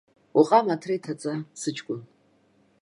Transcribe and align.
Уҟама 0.39 0.73
аҭра 0.75 0.93
иҭаҵа, 0.97 1.33
сыҷкәын. 1.59 2.01